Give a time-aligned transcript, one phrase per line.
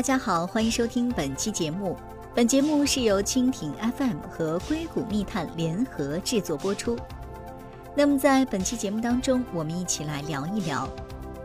[0.00, 1.94] 大家好，欢迎收听本期节目。
[2.34, 6.96] 本节目是由蜻蜓 FM 和硅谷密探联合制作播出。
[7.94, 10.88] 那么在本期节目当中，我们一起来聊一聊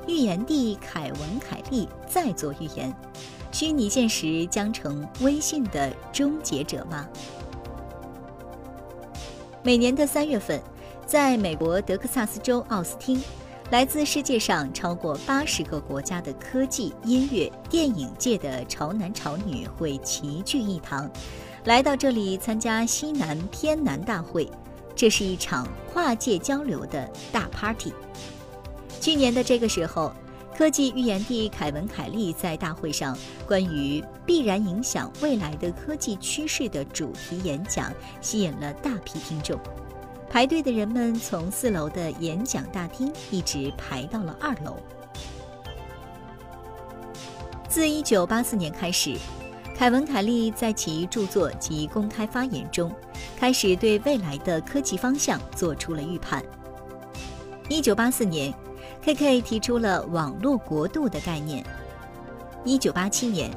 [0.08, 2.96] 预言帝凯文·凯利再做预言：
[3.52, 7.06] 虚拟现实将成微信的终结者吗？
[9.64, 10.62] 每年的三月份，
[11.06, 13.22] 在美国德克萨斯州奥斯汀。
[13.72, 21.10] 来自世界上超过八十个国家的科技、音乐、电影界的潮男潮女会齐聚一堂，
[21.64, 24.48] 来到这里参加西南偏南大会。
[24.96, 27.92] 这是一场跨界交流的大 party。
[29.02, 30.14] 去年的这个时候，
[30.56, 39.60] 科技预言帝凯文·凯利在大会上关于必然影响未来的科技趋势的主题演讲，吸引了大批听众。
[40.30, 44.78] 排队的人们从四楼的演讲大厅一直排到了二楼。
[47.70, 49.16] 自1984年开始，
[49.78, 52.94] 凯文·凯利在其著作及公开发言中，
[53.38, 56.44] 开始对未来的科技方向做出了预判。
[57.70, 58.54] 1984年
[59.04, 61.66] ，KK 提出了“网络国度”的概念。
[62.66, 63.52] 1987年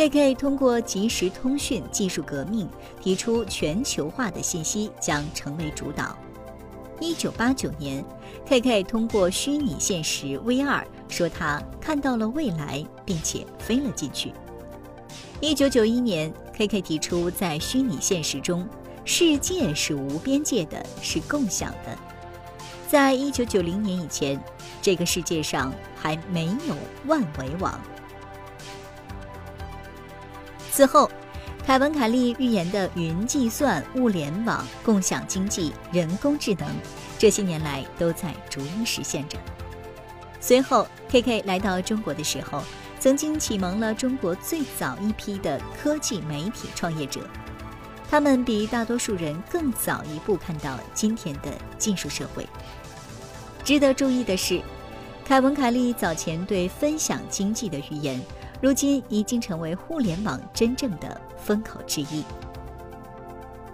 [0.00, 2.66] ，KK 通过即时通讯技术革命，
[3.02, 6.16] 提出全球化的信息将成为主导。
[7.00, 8.02] 1989年
[8.46, 14.32] ，KK 通过虚拟现实 VR 说他看到了未来，并且飞了进去。
[15.42, 18.66] 1991年，KK 提出在虚拟现实中，
[19.04, 21.94] 世界是无边界的，是共享的。
[22.88, 24.42] 在1990年以前，
[24.80, 26.74] 这个世界上还没有
[27.06, 27.78] 万维网。
[30.72, 31.10] 此后，
[31.66, 36.66] 凯文·凯利预言的云计算、物联网、共享经济、人工智能，
[37.18, 39.36] 这些年来都在逐一实现着。
[40.40, 42.62] 随后，KK 来到中国的时候，
[42.98, 47.20] 曾经启蒙了中国最早一批的科技媒体创业者，
[48.08, 52.48] 他们比大多数人更早一步看到今天的技术社会。
[53.62, 54.62] 值得注意的是，
[55.26, 58.20] 凯文·凯利早前对分享经济的预言。
[58.60, 62.24] 如今已经成为互联网真正的风口之一。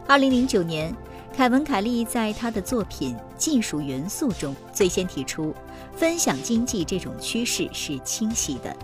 [0.07, 0.95] 二零零九年，
[1.35, 5.53] 凯文·凯利在他的作品《技术元素》中最先提出，
[5.93, 8.75] 分享经济这种趋势是清晰的，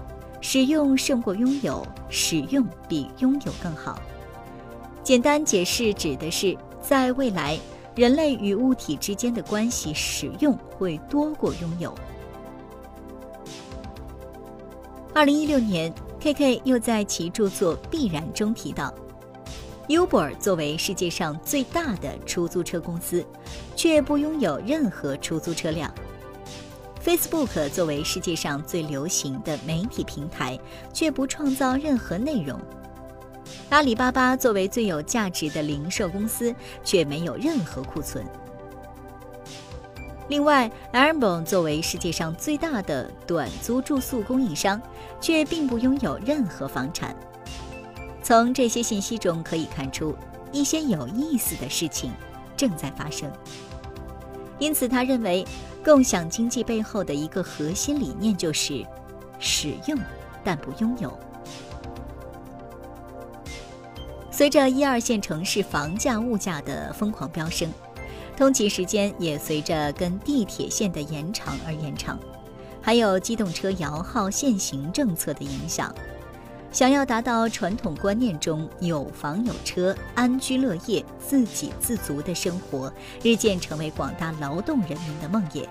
[0.40, 4.00] 使用胜过拥有，使用比拥有更好。
[5.04, 7.56] 简单解释指的是，在未来，
[7.94, 11.94] 人类与物体之间的关系，使用会多过拥有。
[15.14, 18.92] 二零一六年，KK 又在其著作《必然》中提到
[19.86, 23.22] ，Uber 作为世界上最大的出租车公司，
[23.76, 25.92] 却不拥有任何出租车辆
[27.04, 30.58] ；Facebook 作为世界上最流行的媒体平台，
[30.94, 32.58] 却不创造任何内容；
[33.68, 38.24] 阿里巴巴作为最有价值的零售公司，却没有任何库存。
[40.32, 44.80] 另外，Airbnb 作为世界上最大的短租住宿供应商，
[45.20, 47.14] 却并不拥有任何房产。
[48.22, 50.16] 从这些信息中可以看出，
[50.50, 52.10] 一些有意思的事情
[52.56, 53.30] 正在发生。
[54.58, 55.46] 因此，他认为
[55.84, 58.82] 共享经济背后的一个核心理念就是
[59.38, 59.98] 使用，
[60.42, 61.12] 但不拥有。
[64.30, 67.70] 随着一二线城市房价、物价的疯狂飙升。
[68.36, 72.18] 通勤时间也随着跟地铁线的延长而延长，
[72.80, 75.94] 还有机动车摇号限行政策的影响，
[76.72, 85.66] 想要达到传统观念中有房有车、安居乐业、自给自足的生活，日渐成为广大劳动人民的梦魇。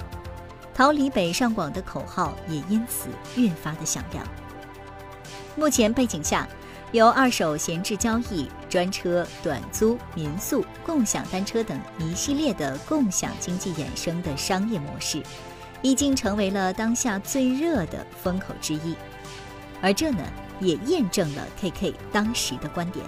[0.74, 4.26] 逃离北上广的口号也因此越发的响亮。
[5.56, 6.48] 目前背景下。
[6.94, 15.22] 由二手闲置交易、专车、短租、民宿、共享单车等一系列的共享经济衍生的商业模式，
[15.82, 18.96] 已经成为了当下最热的风口之一。
[19.82, 20.24] 而这呢，
[20.62, 23.06] 也验证了 KK 当时的观点：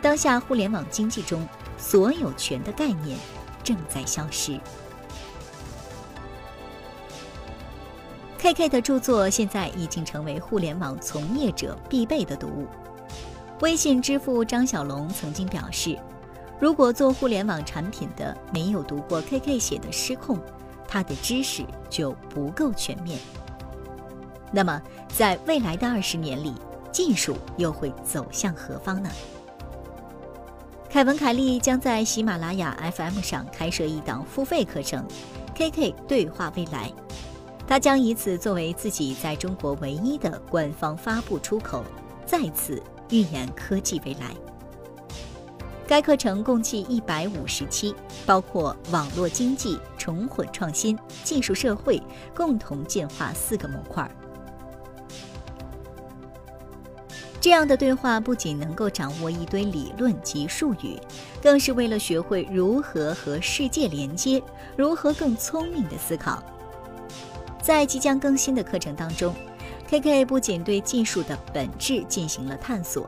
[0.00, 1.44] 当下互联网经济中，
[1.76, 3.18] 所有权的概念
[3.64, 4.60] 正在消失。
[8.38, 12.68] KK 的著作现在已经成为互联网从业者必备的读物。
[13.62, 15.96] 微信支付张小龙曾经表示，
[16.58, 20.36] 如果做互联网产品的没有读过 KK 写的《失控》，
[20.88, 23.20] 他的知识就不够全面。
[24.50, 26.52] 那么，在未来的二十年里，
[26.90, 29.08] 技术又会走向何方呢？
[30.90, 35.06] 凯文·凯利将在喜马拉雅 FM 上开设一档付费课程，
[35.70, 36.88] 《KK 对话未来》。
[37.64, 41.84] 他将以此作为自己在中国唯一的官方发布出口，
[42.26, 42.82] 再次
[43.12, 44.34] 预言科技未来。
[45.86, 47.94] 该课程共计一百五十期，
[48.24, 52.02] 包括网络经济、重混创新、技术社会
[52.34, 54.10] 共同进化四个模块。
[57.38, 60.98] 这样的对话不仅能够掌握一堆理论及术语，
[61.42, 64.42] 更是为了学会如何和世界连接，
[64.76, 66.42] 如何更聪明的思考。
[67.60, 69.34] 在即将更新的课程当中
[69.92, 73.06] ，KK 不仅对技术的本质进行了探索，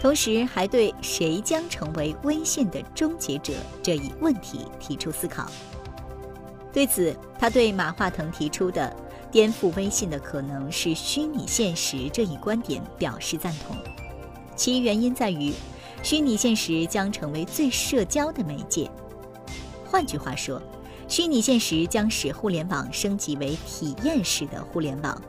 [0.00, 5.50] 同时还对谁将成为微信的终结者这一问题提出思考。
[6.72, 8.94] 对此，他对马化腾提出的。
[9.32, 13.76] 颠覆微信的可能是虚拟现实这一观点表示赞同，
[14.56, 15.52] 其原因在于，
[16.02, 18.90] 虚拟现实将成为最社交的媒介。
[19.86, 20.60] 换句话说，
[21.06, 25.22] 虚拟现实将使互联网升级为体验式的互联网。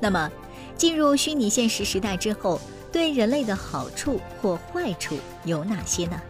[0.00, 0.30] 那么，
[0.76, 2.60] 进入虚拟现实时代之后，
[2.92, 6.20] 对人类的好处或坏处有哪些呢？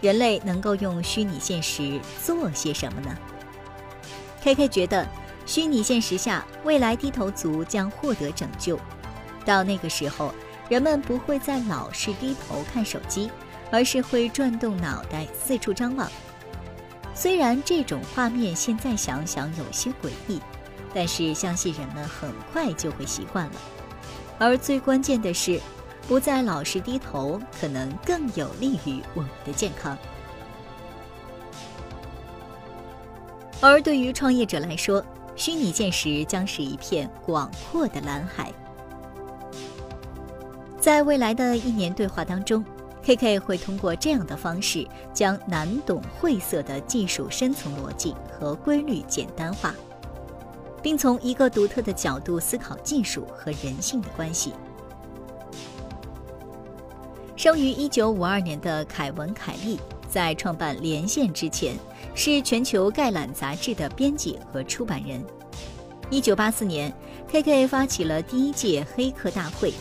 [0.00, 3.16] 人类能够用虚拟现实做些什么呢
[4.42, 5.06] ？K K 觉得，
[5.46, 8.78] 虚拟现实下，未来低头族将获得拯救。
[9.44, 10.34] 到那个时候，
[10.68, 13.30] 人们不会再老是低头看手机，
[13.70, 16.10] 而是会转动脑袋四处张望。
[17.14, 20.40] 虽然这种画面现在想想有些诡异，
[20.96, 23.52] 但是相信人们很快就会习惯了。
[24.38, 25.60] 而最关键的是，
[26.08, 29.96] 不再老是低头，可能更有利于我们的健康。
[33.60, 35.04] 而对于创业者来说，
[35.34, 38.50] 虚拟现实将是一片广阔的蓝海。
[40.80, 42.64] 在未来的一年对话当中
[43.02, 49.74] ，KK 会通过这样的方式，将难懂晦涩的技术深层逻辑和规律简单化，
[50.86, 54.52] 并从一个独特的角度思考技术和人性的关系。
[57.34, 59.80] 生于1952年的凯文·凯利。
[60.08, 61.76] 在创办连线之前，
[62.14, 65.20] 是全球概览杂志的编辑和出版人。
[66.08, 66.94] 一九八四年
[67.32, 69.74] ，KK 发起了第一届黑客大会，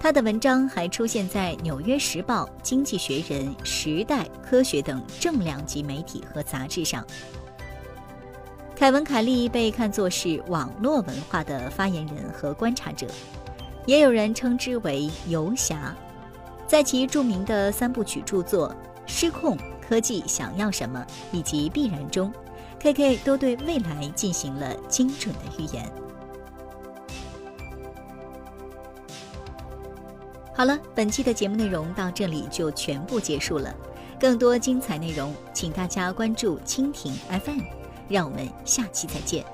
[0.00, 7.06] 他的文章还出现在《纽约时报》《经济学人》《时代》《科学》等重量级媒体和杂志上。
[8.82, 13.06] 凯文·凯利被看作是网络文化的发言人和观察者，
[13.86, 15.94] 也有人称之为“游侠”。
[16.66, 18.74] 在其著名的三部曲著作。
[19.06, 22.32] 失控科技想要什么以及必然中
[22.80, 25.88] ，KK 都对未来进行了精准的预言。
[30.52, 33.72] 好了，本期的节目内容到这里就全部结束了。
[34.18, 37.81] 更多精彩内容，请大家关注蜻蜓 FM。
[38.08, 39.44] 让我们下期再见。